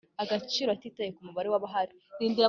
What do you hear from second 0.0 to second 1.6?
agaciro ititaye k umubare w